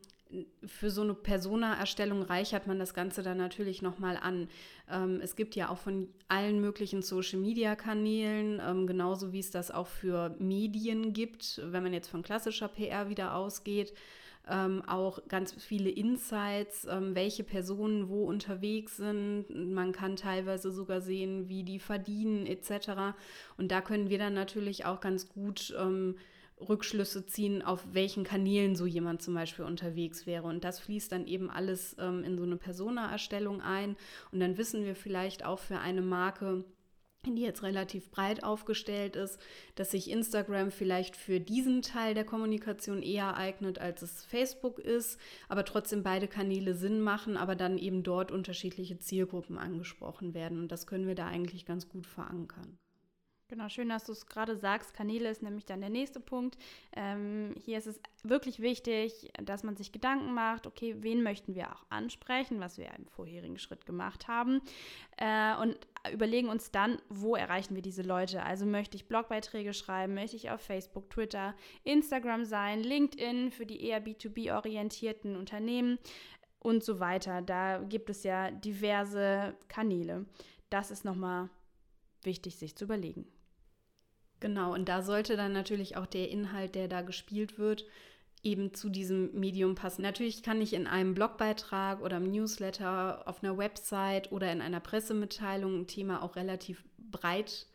für 0.66 0.90
so 0.90 1.02
eine 1.02 1.14
Persona-Erstellung 1.14 2.22
reichert 2.22 2.66
man 2.66 2.78
das 2.78 2.94
Ganze 2.94 3.22
dann 3.22 3.38
natürlich 3.38 3.82
nochmal 3.82 4.16
an. 4.16 4.48
Ähm, 4.90 5.20
es 5.22 5.36
gibt 5.36 5.54
ja 5.54 5.68
auch 5.68 5.78
von 5.78 6.08
allen 6.28 6.60
möglichen 6.60 7.02
Social-Media-Kanälen, 7.02 8.60
ähm, 8.66 8.86
genauso 8.86 9.32
wie 9.32 9.38
es 9.38 9.50
das 9.50 9.70
auch 9.70 9.86
für 9.86 10.34
Medien 10.38 11.12
gibt, 11.12 11.60
wenn 11.64 11.82
man 11.82 11.92
jetzt 11.92 12.08
von 12.08 12.22
klassischer 12.22 12.68
PR 12.68 13.08
wieder 13.08 13.34
ausgeht, 13.34 13.94
ähm, 14.48 14.82
auch 14.86 15.20
ganz 15.28 15.54
viele 15.54 15.90
Insights, 15.90 16.86
ähm, 16.90 17.14
welche 17.14 17.44
Personen 17.44 18.08
wo 18.08 18.24
unterwegs 18.24 18.96
sind. 18.96 19.46
Man 19.50 19.92
kann 19.92 20.16
teilweise 20.16 20.70
sogar 20.70 21.00
sehen, 21.00 21.48
wie 21.48 21.62
die 21.62 21.78
verdienen 21.78 22.46
etc. 22.46 23.14
Und 23.56 23.70
da 23.70 23.80
können 23.80 24.10
wir 24.10 24.18
dann 24.18 24.34
natürlich 24.34 24.84
auch 24.84 25.00
ganz 25.00 25.28
gut 25.28 25.74
ähm, 25.78 26.16
Rückschlüsse 26.60 27.26
ziehen, 27.26 27.62
auf 27.62 27.84
welchen 27.92 28.24
Kanälen 28.24 28.76
so 28.76 28.86
jemand 28.86 29.22
zum 29.22 29.34
Beispiel 29.34 29.64
unterwegs 29.64 30.26
wäre. 30.26 30.46
Und 30.46 30.64
das 30.64 30.80
fließt 30.80 31.10
dann 31.10 31.26
eben 31.26 31.50
alles 31.50 31.96
ähm, 31.98 32.24
in 32.24 32.36
so 32.36 32.44
eine 32.44 32.56
Persona-Erstellung 32.56 33.60
ein. 33.60 33.96
Und 34.32 34.40
dann 34.40 34.56
wissen 34.56 34.84
wir 34.84 34.94
vielleicht 34.94 35.44
auch 35.44 35.58
für 35.58 35.78
eine 35.78 36.02
Marke, 36.02 36.64
die 37.26 37.40
jetzt 37.40 37.62
relativ 37.62 38.10
breit 38.10 38.44
aufgestellt 38.44 39.16
ist, 39.16 39.38
dass 39.76 39.92
sich 39.92 40.10
Instagram 40.10 40.70
vielleicht 40.70 41.16
für 41.16 41.40
diesen 41.40 41.80
Teil 41.80 42.12
der 42.12 42.24
Kommunikation 42.24 43.02
eher 43.02 43.36
eignet, 43.36 43.78
als 43.78 44.02
es 44.02 44.24
Facebook 44.24 44.78
ist, 44.78 45.18
aber 45.48 45.64
trotzdem 45.64 46.02
beide 46.02 46.28
Kanäle 46.28 46.74
Sinn 46.74 47.00
machen, 47.00 47.38
aber 47.38 47.56
dann 47.56 47.78
eben 47.78 48.02
dort 48.02 48.30
unterschiedliche 48.30 48.98
Zielgruppen 48.98 49.56
angesprochen 49.56 50.34
werden. 50.34 50.58
Und 50.58 50.70
das 50.70 50.86
können 50.86 51.06
wir 51.06 51.14
da 51.14 51.26
eigentlich 51.26 51.64
ganz 51.64 51.88
gut 51.88 52.06
verankern. 52.06 52.78
Genau, 53.54 53.68
schön, 53.68 53.88
dass 53.88 54.02
du 54.02 54.10
es 54.10 54.26
gerade 54.26 54.56
sagst. 54.56 54.94
Kanäle 54.94 55.30
ist 55.30 55.40
nämlich 55.40 55.64
dann 55.64 55.80
der 55.80 55.88
nächste 55.88 56.18
Punkt. 56.18 56.58
Ähm, 56.96 57.54
hier 57.64 57.78
ist 57.78 57.86
es 57.86 58.00
wirklich 58.24 58.58
wichtig, 58.58 59.30
dass 59.40 59.62
man 59.62 59.76
sich 59.76 59.92
Gedanken 59.92 60.34
macht, 60.34 60.66
okay, 60.66 60.96
wen 60.98 61.22
möchten 61.22 61.54
wir 61.54 61.70
auch 61.70 61.86
ansprechen, 61.88 62.58
was 62.58 62.78
wir 62.78 62.92
im 62.98 63.06
vorherigen 63.06 63.56
Schritt 63.60 63.86
gemacht 63.86 64.26
haben. 64.26 64.60
Äh, 65.18 65.54
und 65.58 65.78
überlegen 66.12 66.48
uns 66.48 66.72
dann, 66.72 67.00
wo 67.08 67.36
erreichen 67.36 67.76
wir 67.76 67.82
diese 67.82 68.02
Leute. 68.02 68.42
Also 68.42 68.66
möchte 68.66 68.96
ich 68.96 69.06
Blogbeiträge 69.06 69.72
schreiben, 69.72 70.14
möchte 70.14 70.34
ich 70.34 70.50
auf 70.50 70.60
Facebook, 70.60 71.08
Twitter, 71.10 71.54
Instagram 71.84 72.44
sein, 72.44 72.80
LinkedIn 72.80 73.52
für 73.52 73.66
die 73.66 73.84
eher 73.84 74.04
B2B-orientierten 74.04 75.36
Unternehmen 75.36 76.00
und 76.58 76.82
so 76.82 76.98
weiter. 76.98 77.40
Da 77.40 77.78
gibt 77.78 78.10
es 78.10 78.24
ja 78.24 78.50
diverse 78.50 79.54
Kanäle. 79.68 80.26
Das 80.70 80.90
ist 80.90 81.04
nochmal 81.04 81.50
wichtig, 82.24 82.56
sich 82.56 82.74
zu 82.74 82.86
überlegen. 82.86 83.28
Genau, 84.40 84.74
und 84.74 84.88
da 84.88 85.02
sollte 85.02 85.36
dann 85.36 85.52
natürlich 85.52 85.96
auch 85.96 86.06
der 86.06 86.30
Inhalt, 86.30 86.74
der 86.74 86.88
da 86.88 87.02
gespielt 87.02 87.58
wird, 87.58 87.86
eben 88.42 88.74
zu 88.74 88.90
diesem 88.90 89.38
Medium 89.38 89.74
passen. 89.74 90.02
Natürlich 90.02 90.42
kann 90.42 90.60
ich 90.60 90.74
in 90.74 90.86
einem 90.86 91.14
Blogbeitrag 91.14 92.02
oder 92.02 92.18
im 92.18 92.30
Newsletter, 92.30 93.26
auf 93.26 93.42
einer 93.42 93.56
Website 93.56 94.30
oder 94.32 94.52
in 94.52 94.60
einer 94.60 94.80
Pressemitteilung 94.80 95.80
ein 95.80 95.86
Thema 95.86 96.22
auch 96.22 96.36
relativ 96.36 96.84
breit 96.98 97.66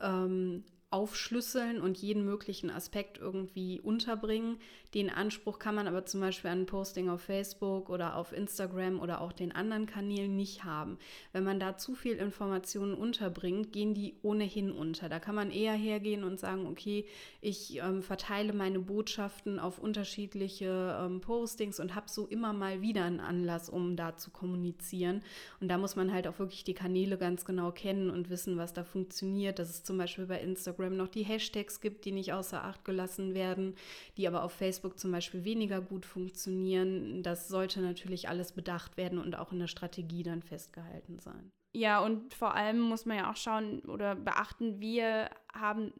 ähm, 0.00 0.64
aufschlüsseln 0.90 1.80
und 1.80 1.98
jeden 1.98 2.24
möglichen 2.24 2.70
Aspekt 2.70 3.18
irgendwie 3.18 3.80
unterbringen. 3.80 4.58
Den 4.94 5.08
Anspruch 5.08 5.58
kann 5.60 5.76
man 5.76 5.86
aber 5.86 6.04
zum 6.04 6.20
Beispiel 6.20 6.50
an 6.50 6.66
Posting 6.66 7.08
auf 7.08 7.20
Facebook 7.20 7.90
oder 7.90 8.16
auf 8.16 8.32
Instagram 8.32 8.98
oder 8.98 9.20
auch 9.20 9.32
den 9.32 9.52
anderen 9.52 9.86
Kanälen 9.86 10.34
nicht 10.34 10.64
haben. 10.64 10.98
Wenn 11.32 11.44
man 11.44 11.60
da 11.60 11.76
zu 11.76 11.94
viel 11.94 12.14
Informationen 12.14 12.94
unterbringt, 12.94 13.72
gehen 13.72 13.94
die 13.94 14.16
ohnehin 14.22 14.72
unter. 14.72 15.08
Da 15.08 15.20
kann 15.20 15.36
man 15.36 15.52
eher 15.52 15.74
hergehen 15.74 16.24
und 16.24 16.40
sagen, 16.40 16.66
okay, 16.66 17.06
ich 17.40 17.78
ähm, 17.78 18.02
verteile 18.02 18.52
meine 18.52 18.80
Botschaften 18.80 19.60
auf 19.60 19.78
unterschiedliche 19.78 20.98
ähm, 21.00 21.20
Postings 21.20 21.78
und 21.78 21.94
habe 21.94 22.08
so 22.08 22.26
immer 22.26 22.52
mal 22.52 22.82
wieder 22.82 23.04
einen 23.04 23.20
Anlass, 23.20 23.68
um 23.68 23.94
da 23.94 24.16
zu 24.16 24.30
kommunizieren. 24.30 25.22
Und 25.60 25.68
da 25.68 25.78
muss 25.78 25.94
man 25.94 26.12
halt 26.12 26.26
auch 26.26 26.40
wirklich 26.40 26.64
die 26.64 26.74
Kanäle 26.74 27.16
ganz 27.16 27.44
genau 27.44 27.70
kennen 27.70 28.10
und 28.10 28.28
wissen, 28.28 28.56
was 28.56 28.72
da 28.72 28.82
funktioniert. 28.82 29.60
Das 29.60 29.70
ist 29.70 29.86
zum 29.86 29.98
Beispiel 29.98 30.26
bei 30.26 30.40
Instagram 30.40 30.96
noch 30.96 31.08
die 31.08 31.22
Hashtags 31.22 31.80
gibt, 31.80 32.04
die 32.04 32.12
nicht 32.12 32.32
außer 32.32 32.64
Acht 32.64 32.84
gelassen 32.84 33.34
werden, 33.34 33.76
die 34.16 34.26
aber 34.26 34.42
auf 34.42 34.52
Facebook 34.52 34.79
Facebook 34.80 34.98
zum 34.98 35.12
Beispiel 35.12 35.44
weniger 35.44 35.80
gut 35.80 36.06
funktionieren. 36.06 37.22
Das 37.22 37.48
sollte 37.48 37.80
natürlich 37.80 38.28
alles 38.28 38.52
bedacht 38.52 38.96
werden 38.96 39.18
und 39.18 39.36
auch 39.38 39.52
in 39.52 39.58
der 39.58 39.66
Strategie 39.66 40.22
dann 40.22 40.42
festgehalten 40.42 41.18
sein. 41.18 41.52
Ja, 41.72 42.00
und 42.00 42.34
vor 42.34 42.54
allem 42.54 42.80
muss 42.80 43.04
man 43.04 43.18
ja 43.18 43.30
auch 43.30 43.36
schauen 43.36 43.80
oder 43.80 44.16
beachten, 44.16 44.80
wir 44.80 45.30
haben 45.52 45.92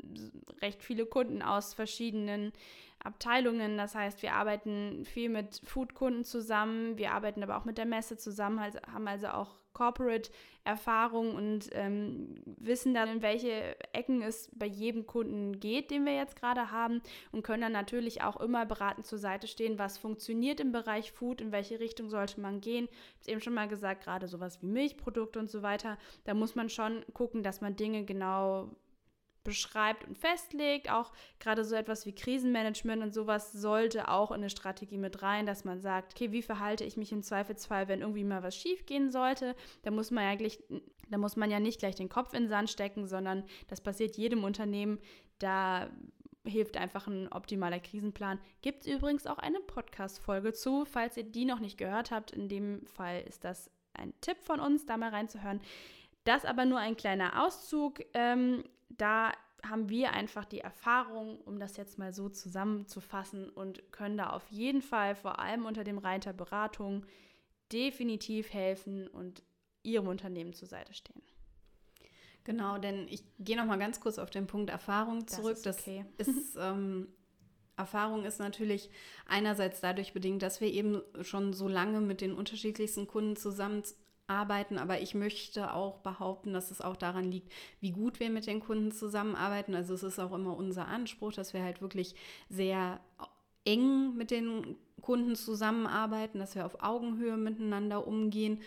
recht 0.62 0.82
viele 0.82 1.06
Kunden 1.06 1.42
aus 1.42 1.74
verschiedenen 1.74 2.52
Abteilungen. 3.04 3.76
Das 3.76 3.94
heißt, 3.94 4.22
wir 4.22 4.32
arbeiten 4.32 5.04
viel 5.04 5.28
mit 5.28 5.60
Food-Kunden 5.64 6.24
zusammen, 6.24 6.98
wir 6.98 7.12
arbeiten 7.12 7.42
aber 7.42 7.56
auch 7.56 7.64
mit 7.64 7.78
der 7.78 7.86
Messe 7.86 8.16
zusammen, 8.16 8.58
also 8.58 8.80
haben 8.92 9.06
also 9.06 9.28
auch 9.28 9.59
Corporate-Erfahrung 9.72 11.34
und 11.34 11.70
ähm, 11.72 12.42
wissen 12.44 12.94
dann, 12.94 13.08
in 13.08 13.22
welche 13.22 13.76
Ecken 13.92 14.22
es 14.22 14.50
bei 14.54 14.66
jedem 14.66 15.06
Kunden 15.06 15.60
geht, 15.60 15.90
den 15.90 16.04
wir 16.04 16.14
jetzt 16.14 16.36
gerade 16.36 16.70
haben 16.70 17.00
und 17.32 17.42
können 17.42 17.62
dann 17.62 17.72
natürlich 17.72 18.22
auch 18.22 18.40
immer 18.40 18.66
beratend 18.66 19.06
zur 19.06 19.18
Seite 19.18 19.46
stehen, 19.46 19.78
was 19.78 19.98
funktioniert 19.98 20.60
im 20.60 20.72
Bereich 20.72 21.12
Food, 21.12 21.40
in 21.40 21.52
welche 21.52 21.80
Richtung 21.80 22.10
sollte 22.10 22.40
man 22.40 22.60
gehen. 22.60 22.84
Ich 22.84 22.90
habe 22.90 23.20
es 23.20 23.28
eben 23.28 23.40
schon 23.40 23.54
mal 23.54 23.68
gesagt, 23.68 24.04
gerade 24.04 24.28
sowas 24.28 24.60
wie 24.62 24.66
Milchprodukte 24.66 25.38
und 25.38 25.50
so 25.50 25.62
weiter, 25.62 25.98
da 26.24 26.34
muss 26.34 26.54
man 26.54 26.68
schon 26.68 27.04
gucken, 27.12 27.42
dass 27.42 27.60
man 27.60 27.76
Dinge 27.76 28.04
genau 28.04 28.70
beschreibt 29.50 30.06
und 30.06 30.16
festlegt. 30.16 30.90
Auch 30.90 31.12
gerade 31.38 31.64
so 31.64 31.74
etwas 31.74 32.06
wie 32.06 32.14
Krisenmanagement 32.14 33.02
und 33.02 33.12
sowas 33.12 33.52
sollte 33.52 34.08
auch 34.08 34.30
in 34.30 34.38
eine 34.38 34.50
Strategie 34.50 34.98
mit 34.98 35.22
rein, 35.22 35.46
dass 35.46 35.64
man 35.64 35.80
sagt, 35.80 36.14
okay, 36.14 36.32
wie 36.32 36.42
verhalte 36.42 36.84
ich 36.84 36.96
mich 36.96 37.12
im 37.12 37.22
Zweifelsfall, 37.22 37.88
wenn 37.88 38.00
irgendwie 38.00 38.24
mal 38.24 38.42
was 38.42 38.56
schief 38.56 38.86
gehen 38.86 39.10
sollte? 39.10 39.54
Da 39.82 39.90
muss 39.90 40.10
man 40.10 40.24
ja 40.24 40.34
gleich, 40.36 40.62
da 41.08 41.18
muss 41.18 41.36
man 41.36 41.50
ja 41.50 41.60
nicht 41.60 41.80
gleich 41.80 41.96
den 41.96 42.08
Kopf 42.08 42.32
in 42.32 42.44
den 42.44 42.48
Sand 42.48 42.70
stecken, 42.70 43.06
sondern 43.06 43.44
das 43.68 43.80
passiert 43.80 44.16
jedem 44.16 44.44
Unternehmen. 44.44 44.98
Da 45.38 45.90
hilft 46.46 46.76
einfach 46.76 47.06
ein 47.06 47.30
optimaler 47.32 47.80
Krisenplan. 47.80 48.40
Gibt 48.62 48.82
es 48.82 48.86
übrigens 48.86 49.26
auch 49.26 49.38
eine 49.38 49.60
Podcast-Folge 49.60 50.52
zu, 50.52 50.84
falls 50.84 51.16
ihr 51.16 51.24
die 51.24 51.44
noch 51.44 51.60
nicht 51.60 51.76
gehört 51.76 52.10
habt. 52.10 52.30
In 52.30 52.48
dem 52.48 52.86
Fall 52.86 53.22
ist 53.22 53.44
das 53.44 53.70
ein 53.94 54.14
Tipp 54.20 54.38
von 54.40 54.60
uns, 54.60 54.86
da 54.86 54.96
mal 54.96 55.10
reinzuhören. 55.10 55.60
Das 56.24 56.44
aber 56.44 56.64
nur 56.64 56.78
ein 56.78 56.96
kleiner 56.96 57.44
Auszug. 57.44 58.00
Ähm, 58.14 58.64
da 59.00 59.32
haben 59.64 59.88
wir 59.88 60.12
einfach 60.12 60.44
die 60.44 60.60
Erfahrung, 60.60 61.38
um 61.42 61.58
das 61.58 61.76
jetzt 61.76 61.98
mal 61.98 62.12
so 62.12 62.28
zusammenzufassen 62.28 63.48
und 63.50 63.92
können 63.92 64.16
da 64.16 64.30
auf 64.30 64.46
jeden 64.50 64.82
Fall 64.82 65.14
vor 65.14 65.38
allem 65.38 65.66
unter 65.66 65.84
dem 65.84 65.98
Reiter 65.98 66.32
Beratung 66.32 67.04
definitiv 67.72 68.52
helfen 68.52 69.06
und 69.08 69.42
Ihrem 69.82 70.08
Unternehmen 70.08 70.52
zur 70.52 70.68
Seite 70.68 70.92
stehen. 70.92 71.22
Genau, 72.44 72.78
denn 72.78 73.06
ich 73.08 73.22
gehe 73.38 73.56
noch 73.56 73.66
mal 73.66 73.78
ganz 73.78 74.00
kurz 74.00 74.18
auf 74.18 74.30
den 74.30 74.46
Punkt 74.46 74.70
Erfahrung 74.70 75.26
zurück. 75.26 75.58
Das 75.62 75.78
ist, 75.78 75.88
okay. 75.88 76.04
das 76.18 76.28
ist 76.28 76.56
ähm, 76.58 77.08
Erfahrung 77.76 78.24
ist 78.24 78.38
natürlich 78.38 78.90
einerseits 79.26 79.80
dadurch 79.80 80.12
bedingt, 80.12 80.42
dass 80.42 80.60
wir 80.60 80.68
eben 80.68 81.02
schon 81.22 81.52
so 81.52 81.66
lange 81.66 82.00
mit 82.00 82.20
den 82.20 82.34
unterschiedlichsten 82.34 83.06
Kunden 83.06 83.36
zusammen 83.36 83.82
arbeiten, 84.30 84.78
aber 84.78 85.00
ich 85.00 85.14
möchte 85.14 85.74
auch 85.74 85.98
behaupten, 85.98 86.52
dass 86.52 86.70
es 86.70 86.80
auch 86.80 86.96
daran 86.96 87.30
liegt, 87.30 87.52
wie 87.80 87.90
gut 87.90 88.20
wir 88.20 88.30
mit 88.30 88.46
den 88.46 88.60
Kunden 88.60 88.92
zusammenarbeiten. 88.92 89.74
Also 89.74 89.92
es 89.94 90.02
ist 90.02 90.18
auch 90.18 90.32
immer 90.32 90.56
unser 90.56 90.88
Anspruch, 90.88 91.32
dass 91.32 91.52
wir 91.52 91.62
halt 91.62 91.82
wirklich 91.82 92.14
sehr 92.48 93.00
eng 93.64 94.16
mit 94.16 94.30
den 94.30 94.76
Kunden 95.02 95.34
zusammenarbeiten, 95.34 96.38
dass 96.38 96.54
wir 96.54 96.64
auf 96.64 96.82
Augenhöhe 96.82 97.36
miteinander 97.36 98.06
umgehen 98.06 98.60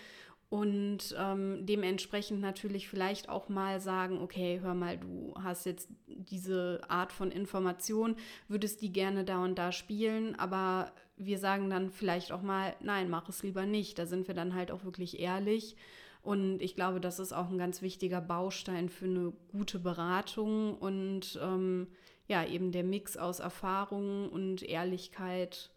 und 0.53 1.15
ähm, 1.17 1.65
dementsprechend 1.65 2.39
natürlich 2.39 2.87
vielleicht 2.87 3.27
auch 3.27 3.49
mal 3.49 3.81
sagen, 3.81 4.21
okay, 4.21 4.59
hör 4.61 4.75
mal, 4.75 4.99
du 4.99 5.33
hast 5.41 5.65
jetzt 5.65 5.89
diese 6.05 6.81
Art 6.89 7.11
von 7.11 7.31
Information, 7.31 8.15
würdest 8.47 8.83
die 8.83 8.93
gerne 8.93 9.23
da 9.23 9.43
und 9.43 9.55
da 9.55 9.71
spielen, 9.71 10.37
aber 10.37 10.91
wir 11.15 11.37
sagen 11.37 11.69
dann 11.69 11.91
vielleicht 11.91 12.31
auch 12.31 12.41
mal, 12.41 12.75
nein, 12.81 13.09
mach 13.09 13.29
es 13.29 13.43
lieber 13.43 13.65
nicht. 13.65 13.99
Da 13.99 14.05
sind 14.05 14.27
wir 14.27 14.35
dann 14.35 14.55
halt 14.55 14.71
auch 14.71 14.83
wirklich 14.83 15.19
ehrlich. 15.19 15.75
Und 16.21 16.61
ich 16.61 16.75
glaube, 16.75 17.01
das 17.01 17.19
ist 17.19 17.33
auch 17.33 17.49
ein 17.49 17.57
ganz 17.57 17.81
wichtiger 17.81 18.21
Baustein 18.21 18.89
für 18.89 19.05
eine 19.05 19.33
gute 19.51 19.77
Beratung 19.77 20.77
und 20.77 21.37
ähm, 21.41 21.87
ja, 22.27 22.45
eben 22.45 22.71
der 22.71 22.85
Mix 22.85 23.17
aus 23.17 23.39
Erfahrung 23.39 24.29
und 24.29 24.63
Ehrlichkeit 24.63 25.71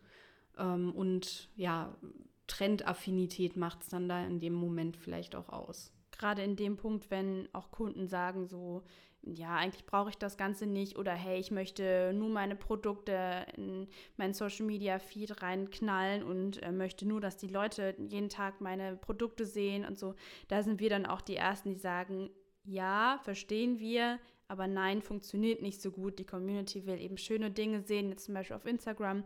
ähm, 0.56 0.92
und 0.92 1.48
ja, 1.56 1.96
Trendaffinität 2.46 3.56
macht 3.56 3.82
es 3.82 3.88
dann 3.88 4.08
da 4.08 4.24
in 4.24 4.38
dem 4.38 4.54
Moment 4.54 4.96
vielleicht 4.96 5.34
auch 5.34 5.48
aus. 5.48 5.92
Gerade 6.12 6.42
in 6.42 6.54
dem 6.54 6.76
Punkt, 6.76 7.10
wenn 7.10 7.48
auch 7.52 7.72
Kunden 7.72 8.06
sagen, 8.06 8.46
so, 8.46 8.84
ja, 9.34 9.56
eigentlich 9.56 9.86
brauche 9.86 10.10
ich 10.10 10.18
das 10.18 10.36
Ganze 10.36 10.66
nicht 10.66 10.96
oder 10.96 11.12
hey, 11.12 11.38
ich 11.38 11.50
möchte 11.50 12.12
nur 12.14 12.28
meine 12.28 12.54
Produkte 12.54 13.46
in 13.56 13.88
meinen 14.16 14.34
Social 14.34 14.66
Media 14.66 14.98
Feed 14.98 15.42
reinknallen 15.42 16.22
und 16.22 16.62
äh, 16.62 16.70
möchte 16.70 17.06
nur, 17.06 17.20
dass 17.20 17.36
die 17.36 17.48
Leute 17.48 17.94
jeden 17.98 18.28
Tag 18.28 18.60
meine 18.60 18.96
Produkte 18.96 19.44
sehen 19.44 19.84
und 19.84 19.98
so. 19.98 20.14
Da 20.48 20.62
sind 20.62 20.80
wir 20.80 20.90
dann 20.90 21.06
auch 21.06 21.20
die 21.20 21.36
Ersten, 21.36 21.70
die 21.70 21.78
sagen, 21.78 22.30
ja, 22.64 23.18
verstehen 23.22 23.78
wir, 23.80 24.18
aber 24.48 24.68
nein, 24.68 25.02
funktioniert 25.02 25.60
nicht 25.60 25.82
so 25.82 25.90
gut. 25.90 26.18
Die 26.18 26.24
Community 26.24 26.86
will 26.86 27.00
eben 27.00 27.18
schöne 27.18 27.50
Dinge 27.50 27.80
sehen, 27.82 28.10
jetzt 28.10 28.26
zum 28.26 28.34
Beispiel 28.34 28.56
auf 28.56 28.66
Instagram 28.66 29.24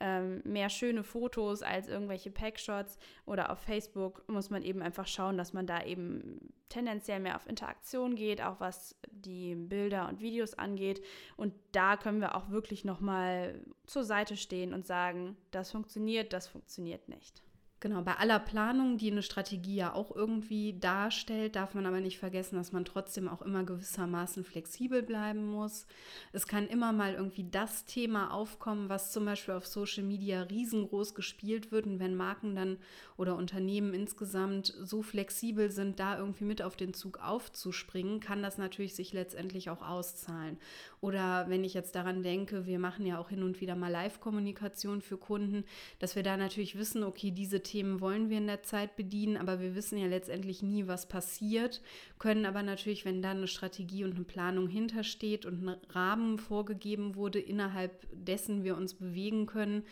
ähm, 0.00 0.42
mehr 0.44 0.70
schöne 0.70 1.04
Fotos 1.04 1.62
als 1.62 1.88
irgendwelche 1.88 2.30
Packshots 2.30 2.98
oder 3.26 3.50
auf 3.50 3.58
Facebook 3.58 4.24
muss 4.28 4.50
man 4.50 4.62
eben 4.62 4.82
einfach 4.82 5.06
schauen, 5.06 5.36
dass 5.36 5.52
man 5.52 5.66
da 5.66 5.84
eben 5.84 6.52
tendenziell 6.68 7.20
mehr 7.20 7.36
auf 7.36 7.46
Interaktion 7.46 8.16
geht, 8.16 8.42
auch 8.42 8.60
was 8.60 8.96
die 9.10 9.54
Bilder 9.54 10.08
und 10.08 10.20
Videos 10.20 10.54
angeht. 10.54 11.04
Und 11.36 11.52
da 11.72 11.96
können 11.96 12.20
wir 12.20 12.34
auch 12.34 12.50
wirklich 12.50 12.84
nochmal 12.84 13.60
zur 13.86 14.04
Seite 14.04 14.36
stehen 14.36 14.72
und 14.72 14.86
sagen, 14.86 15.36
das 15.50 15.70
funktioniert, 15.70 16.32
das 16.32 16.48
funktioniert 16.48 17.08
nicht. 17.08 17.42
Genau, 17.82 18.02
bei 18.02 18.16
aller 18.16 18.38
Planung, 18.38 18.98
die 18.98 19.10
eine 19.10 19.22
Strategie 19.22 19.76
ja 19.76 19.94
auch 19.94 20.14
irgendwie 20.14 20.78
darstellt, 20.78 21.56
darf 21.56 21.72
man 21.72 21.86
aber 21.86 22.00
nicht 22.00 22.18
vergessen, 22.18 22.56
dass 22.56 22.72
man 22.72 22.84
trotzdem 22.84 23.26
auch 23.26 23.40
immer 23.40 23.64
gewissermaßen 23.64 24.44
flexibel 24.44 25.02
bleiben 25.02 25.46
muss. 25.46 25.86
Es 26.34 26.46
kann 26.46 26.68
immer 26.68 26.92
mal 26.92 27.14
irgendwie 27.14 27.46
das 27.50 27.86
Thema 27.86 28.34
aufkommen, 28.34 28.90
was 28.90 29.12
zum 29.12 29.24
Beispiel 29.24 29.54
auf 29.54 29.66
Social 29.66 30.02
Media 30.02 30.42
riesengroß 30.42 31.14
gespielt 31.14 31.72
wird. 31.72 31.86
Und 31.86 32.00
wenn 32.00 32.16
Marken 32.16 32.54
dann 32.54 32.76
oder 33.16 33.34
Unternehmen 33.34 33.94
insgesamt 33.94 34.74
so 34.82 35.00
flexibel 35.00 35.70
sind, 35.70 36.00
da 36.00 36.18
irgendwie 36.18 36.44
mit 36.44 36.60
auf 36.60 36.76
den 36.76 36.92
Zug 36.92 37.18
aufzuspringen, 37.22 38.20
kann 38.20 38.42
das 38.42 38.58
natürlich 38.58 38.94
sich 38.94 39.14
letztendlich 39.14 39.70
auch 39.70 39.80
auszahlen. 39.80 40.58
Oder 41.00 41.48
wenn 41.48 41.64
ich 41.64 41.72
jetzt 41.72 41.94
daran 41.94 42.22
denke, 42.22 42.66
wir 42.66 42.78
machen 42.78 43.06
ja 43.06 43.18
auch 43.18 43.30
hin 43.30 43.42
und 43.42 43.62
wieder 43.62 43.74
mal 43.74 43.90
Live-Kommunikation 43.90 45.00
für 45.00 45.16
Kunden, 45.16 45.64
dass 45.98 46.14
wir 46.14 46.22
da 46.22 46.36
natürlich 46.36 46.76
wissen, 46.76 47.02
okay, 47.02 47.30
diese 47.30 47.62
Themen 47.70 48.00
wollen 48.00 48.30
wir 48.30 48.38
in 48.38 48.48
der 48.48 48.62
Zeit 48.62 48.96
bedienen, 48.96 49.36
aber 49.36 49.60
wir 49.60 49.76
wissen 49.76 49.96
ja 49.96 50.06
letztendlich 50.06 50.62
nie, 50.62 50.88
was 50.88 51.06
passiert, 51.06 51.80
können 52.18 52.46
aber 52.46 52.62
natürlich, 52.64 53.04
wenn 53.04 53.22
da 53.22 53.30
eine 53.30 53.46
Strategie 53.46 54.04
und 54.04 54.16
eine 54.16 54.24
Planung 54.24 54.66
hintersteht 54.66 55.46
und 55.46 55.62
ein 55.62 55.76
Rahmen 55.90 56.38
vorgegeben 56.38 57.14
wurde, 57.14 57.38
innerhalb 57.38 58.08
dessen 58.12 58.64
wir 58.64 58.76
uns 58.76 58.94
bewegen 58.94 59.46
können, 59.46 59.84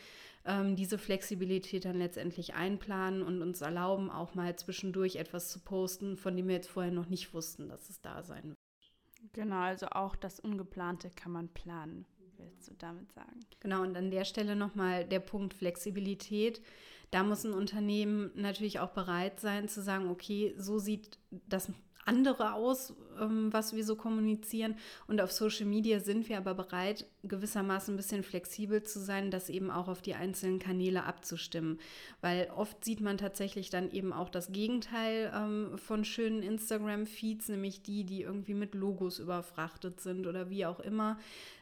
ähm, 0.44 0.74
diese 0.74 0.98
Flexibilität 0.98 1.84
dann 1.84 1.98
letztendlich 1.98 2.54
einplanen 2.54 3.22
und 3.22 3.42
uns 3.42 3.60
erlauben, 3.60 4.10
auch 4.10 4.34
mal 4.34 4.56
zwischendurch 4.56 5.16
etwas 5.16 5.50
zu 5.50 5.60
posten, 5.60 6.16
von 6.16 6.36
dem 6.36 6.48
wir 6.48 6.56
jetzt 6.56 6.70
vorher 6.70 6.92
noch 6.92 7.08
nicht 7.08 7.32
wussten, 7.34 7.68
dass 7.68 7.88
es 7.90 8.00
da 8.00 8.22
sein 8.22 8.44
wird. 8.48 8.58
Genau, 9.32 9.60
also 9.60 9.86
auch 9.90 10.16
das 10.16 10.40
Ungeplante 10.40 11.10
kann 11.10 11.32
man 11.32 11.48
planen, 11.48 12.06
willst 12.38 12.68
du 12.70 12.74
damit 12.78 13.12
sagen? 13.12 13.40
Genau, 13.60 13.82
und 13.82 13.96
an 13.96 14.10
der 14.10 14.24
Stelle 14.24 14.56
nochmal 14.56 15.04
der 15.04 15.20
Punkt 15.20 15.54
Flexibilität. 15.54 16.62
Da 17.10 17.22
muss 17.22 17.44
ein 17.44 17.54
Unternehmen 17.54 18.30
natürlich 18.34 18.80
auch 18.80 18.90
bereit 18.90 19.40
sein 19.40 19.68
zu 19.68 19.82
sagen, 19.82 20.08
okay, 20.08 20.54
so 20.58 20.78
sieht 20.78 21.18
das 21.30 21.70
andere 22.08 22.54
aus, 22.54 22.94
ähm, 23.20 23.52
was 23.52 23.74
wir 23.74 23.84
so 23.84 23.94
kommunizieren. 23.94 24.76
Und 25.06 25.20
auf 25.20 25.30
Social 25.30 25.66
Media 25.66 26.00
sind 26.00 26.28
wir 26.28 26.38
aber 26.38 26.54
bereit, 26.54 27.06
gewissermaßen 27.22 27.94
ein 27.94 27.96
bisschen 27.96 28.22
flexibel 28.22 28.82
zu 28.82 28.98
sein, 28.98 29.30
das 29.30 29.50
eben 29.50 29.70
auch 29.70 29.88
auf 29.88 30.02
die 30.02 30.14
einzelnen 30.14 30.58
Kanäle 30.58 31.04
abzustimmen. 31.04 31.78
Weil 32.20 32.50
oft 32.56 32.84
sieht 32.84 33.00
man 33.00 33.18
tatsächlich 33.18 33.70
dann 33.70 33.90
eben 33.90 34.12
auch 34.12 34.30
das 34.30 34.50
Gegenteil 34.50 35.32
ähm, 35.34 35.76
von 35.76 36.04
schönen 36.04 36.42
Instagram-Feeds, 36.42 37.50
nämlich 37.50 37.82
die, 37.82 38.04
die 38.04 38.22
irgendwie 38.22 38.54
mit 38.54 38.74
Logos 38.74 39.18
überfrachtet 39.18 40.00
sind 40.00 40.26
oder 40.26 40.48
wie 40.48 40.64
auch 40.66 40.80
immer. 40.80 41.18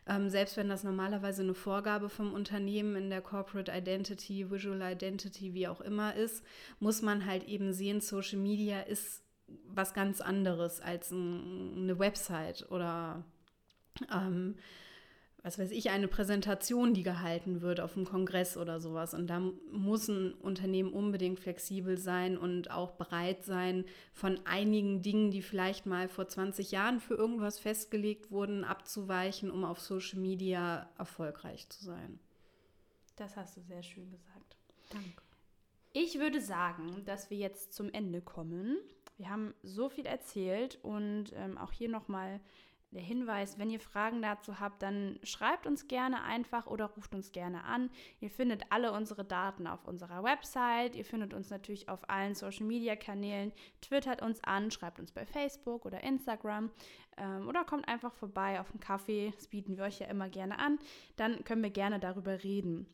Ähm, 0.09 0.31
selbst 0.31 0.57
wenn 0.57 0.69
das 0.69 0.85
normalerweise 0.85 1.43
eine 1.43 1.55
Vorgabe 1.55 2.09
vom 2.09 2.33
Unternehmen 2.33 2.95
in 2.95 3.11
der 3.11 3.21
Corporate 3.21 3.73
Identity, 3.73 4.51
Visual 4.51 4.81
Identity, 4.81 5.53
wie 5.53 5.67
auch 5.67 5.81
immer 5.81 6.15
ist, 6.15 6.45
muss 6.79 7.03
man 7.03 7.27
halt 7.27 7.49
eben 7.49 7.73
sehen, 7.73 8.01
Social 8.01 8.39
Media 8.39 8.83
ist 8.83 9.26
was 9.69 9.95
ganz 9.95 10.21
anderes 10.21 10.81
als 10.81 11.11
ein, 11.11 11.75
eine 11.77 11.99
Website 11.99 12.71
oder 12.71 13.25
ähm, 14.13 14.57
was 15.47 15.61
weiß 15.61 15.71
ich, 15.71 15.91
eine 15.91 16.09
Präsentation, 16.09 16.93
die 16.93 17.05
gehalten 17.05 17.61
wird 17.61 17.79
auf 17.79 17.97
einem 17.97 18.05
Kongress 18.05 18.57
oder 18.57 18.81
sowas. 18.81 19.15
Und 19.15 19.29
da 19.29 19.39
muss 19.71 20.09
ein 20.09 20.35
Unternehmen 20.35 20.93
unbedingt 20.93 21.39
flexibel 21.39 21.99
sein 21.99 22.37
und 22.37 22.73
auch 22.73 22.95
bereit 22.95 23.45
sein, 23.45 23.85
von 24.13 24.41
einigen 24.45 25.03
Dingen, 25.03 25.31
die 25.31 25.43
vielleicht 25.43 25.87
mal 25.87 26.09
vor 26.09 26.27
20 26.27 26.73
Jahren 26.73 26.99
für 26.99 27.15
irgendwas 27.15 27.61
festgelegt 27.61 28.33
wurden, 28.33 28.65
abzuweichen, 28.65 29.53
um 29.53 29.65
auf 29.65 29.79
Social 29.79 30.19
Media 30.19 30.91
erfolgreich 30.99 31.69
zu 31.69 31.85
sein. 31.85 32.19
Das 33.15 33.37
hast 33.37 33.57
du 33.57 33.61
sehr 33.61 33.85
schön 33.85 34.11
gesagt. 34.11 34.57
Danke. 34.91 35.23
Ich 35.93 36.19
würde 36.19 36.41
sagen, 36.41 37.05
dass 37.05 37.31
wir 37.31 37.39
jetzt 37.39 37.73
zum 37.73 37.89
Ende 37.93 38.21
kommen. 38.21 38.79
Wir 39.19 39.31
haben 39.31 39.55
so 39.63 39.89
viel 39.89 40.07
erzählt 40.07 40.79
und 40.83 41.33
ähm, 41.35 41.59
auch 41.59 41.73
hier 41.73 41.89
nochmal 41.89 42.41
der 42.93 43.03
Hinweis, 43.03 43.59
wenn 43.59 43.69
ihr 43.69 43.81
Fragen 43.81 44.23
dazu 44.23 44.61
habt, 44.61 44.83
dann 44.83 45.19
schreibt 45.23 45.67
uns 45.67 45.89
gerne 45.89 46.23
einfach 46.23 46.67
oder 46.67 46.87
ruft 46.87 47.15
uns 47.15 47.33
gerne 47.33 47.65
an. 47.65 47.91
Ihr 48.21 48.31
findet 48.31 48.63
alle 48.71 48.93
unsere 48.93 49.25
Daten 49.25 49.67
auf 49.67 49.85
unserer 49.85 50.23
Website. 50.23 50.95
Ihr 50.95 51.05
findet 51.05 51.35
uns 51.35 51.51
natürlich 51.51 51.89
auf 51.89 52.09
allen 52.09 52.35
Social-Media-Kanälen. 52.35 53.53
Twittert 53.83 54.23
uns 54.23 54.43
an, 54.45 54.71
schreibt 54.71 55.01
uns 55.01 55.13
bei 55.13 55.27
Facebook 55.27 55.85
oder 55.85 56.03
Instagram 56.05 56.71
ähm, 57.19 57.49
oder 57.49 57.65
kommt 57.65 57.89
einfach 57.89 58.15
vorbei 58.15 58.61
auf 58.61 58.71
einen 58.71 58.81
Kaffee. 58.81 59.33
Das 59.35 59.49
bieten 59.49 59.77
wir 59.77 59.85
euch 59.85 59.99
ja 59.99 60.07
immer 60.07 60.29
gerne 60.29 60.59
an. 60.59 60.79
Dann 61.17 61.45
können 61.45 61.63
wir 61.63 61.71
gerne 61.71 61.99
darüber 61.99 62.45
reden. 62.45 62.87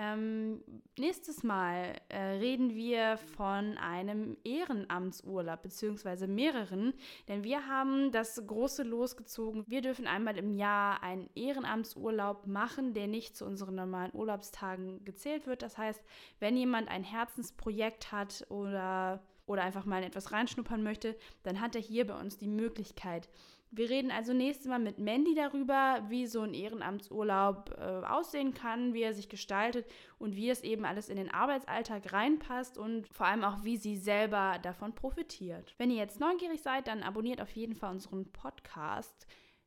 Ähm, 0.00 0.62
nächstes 0.96 1.42
Mal 1.42 1.92
äh, 2.08 2.20
reden 2.20 2.72
wir 2.76 3.16
von 3.16 3.76
einem 3.78 4.36
Ehrenamtsurlaub, 4.44 5.60
beziehungsweise 5.60 6.28
mehreren, 6.28 6.94
denn 7.26 7.42
wir 7.42 7.66
haben 7.66 8.12
das 8.12 8.40
große 8.46 8.84
losgezogen. 8.84 9.64
Wir 9.66 9.80
dürfen 9.80 10.06
einmal 10.06 10.38
im 10.38 10.54
Jahr 10.54 11.02
einen 11.02 11.28
Ehrenamtsurlaub 11.34 12.46
machen, 12.46 12.94
der 12.94 13.08
nicht 13.08 13.36
zu 13.36 13.44
unseren 13.44 13.74
normalen 13.74 14.14
Urlaubstagen 14.14 15.04
gezählt 15.04 15.48
wird. 15.48 15.62
Das 15.62 15.76
heißt, 15.76 16.00
wenn 16.38 16.56
jemand 16.56 16.88
ein 16.88 17.02
Herzensprojekt 17.02 18.12
hat 18.12 18.46
oder, 18.50 19.20
oder 19.46 19.64
einfach 19.64 19.84
mal 19.84 19.98
in 19.98 20.06
etwas 20.06 20.30
reinschnuppern 20.30 20.84
möchte, 20.84 21.16
dann 21.42 21.60
hat 21.60 21.74
er 21.74 21.80
hier 21.80 22.06
bei 22.06 22.14
uns 22.14 22.38
die 22.38 22.46
Möglichkeit, 22.46 23.28
wir 23.70 23.90
reden 23.90 24.10
also 24.10 24.32
nächstes 24.32 24.66
Mal 24.66 24.78
mit 24.78 24.98
Mandy 24.98 25.34
darüber, 25.34 26.02
wie 26.08 26.26
so 26.26 26.40
ein 26.40 26.54
Ehrenamtsurlaub 26.54 27.76
äh, 27.78 28.06
aussehen 28.06 28.54
kann, 28.54 28.94
wie 28.94 29.02
er 29.02 29.12
sich 29.12 29.28
gestaltet 29.28 29.86
und 30.18 30.36
wie 30.36 30.48
es 30.48 30.62
eben 30.62 30.84
alles 30.84 31.08
in 31.08 31.16
den 31.16 31.30
Arbeitsalltag 31.30 32.12
reinpasst 32.12 32.78
und 32.78 33.06
vor 33.08 33.26
allem 33.26 33.44
auch, 33.44 33.64
wie 33.64 33.76
sie 33.76 33.96
selber 33.96 34.58
davon 34.62 34.94
profitiert. 34.94 35.74
Wenn 35.76 35.90
ihr 35.90 35.98
jetzt 35.98 36.18
neugierig 36.18 36.62
seid, 36.62 36.88
dann 36.88 37.02
abonniert 37.02 37.42
auf 37.42 37.50
jeden 37.50 37.74
Fall 37.74 37.90
unseren 37.90 38.30
Podcast. 38.32 39.26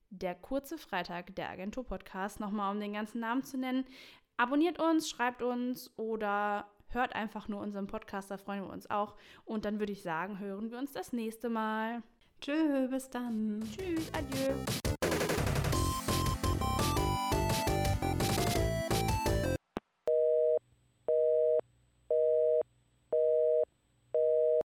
Der 0.10 0.36
kurze 0.36 0.77
Freitag, 0.77 1.36
der 1.36 1.50
Agentur-Podcast, 1.50 2.39
nochmal 2.39 2.74
um 2.74 2.81
den 2.81 2.93
ganzen 2.93 3.22
Namen 3.22 3.43
zu 3.43 3.58
nennen. 3.58 3.86
Abonniert 4.36 4.79
uns, 4.79 5.10
schreibt 5.10 5.43
uns 5.43 5.98
oder 5.98 6.67
hört 6.88 7.15
einfach 7.15 7.48
nur 7.48 7.62
unseren 7.62 7.88
Podcast, 7.88 8.31
da 8.31 8.38
freuen 8.38 8.63
wir 8.63 8.74
uns 8.74 8.89
auch. 8.89 9.15
Und 9.46 9.64
dann 9.64 9.79
würde 9.79 9.94
ich 9.94 10.01
sagen, 10.01 10.40
hören 10.40 10.72
wir 10.72 10.79
uns 10.79 10.92
das 10.92 11.14
nächste 11.14 11.50
Mal. 11.50 12.01
Tschüss, 12.42 12.90
bis 12.90 13.08
dann. 13.08 13.62
Tschüss, 13.77 14.10
adieu. 14.14 14.80